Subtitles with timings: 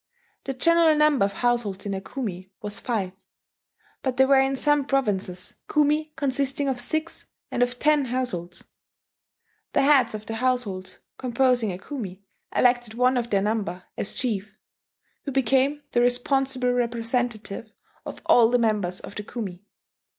[0.45, 3.11] The general number of households in a Kumi was five;
[4.01, 8.63] but there were in some provinces Kumi consisting of six, and of ten, households.
[9.73, 12.23] The heads of the households composing a Kumi
[12.55, 14.57] elected one of their number as chief,
[15.25, 17.71] who became the responsible representative
[18.03, 19.67] of all the members of the Kumi.